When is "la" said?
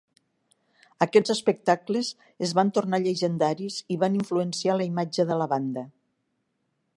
4.81-4.89, 5.43-5.49